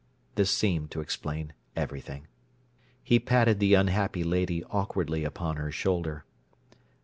[0.33, 2.25] This seemed to explain everything.
[3.03, 6.25] He patted the unhappy lady awkwardly upon her shoulder.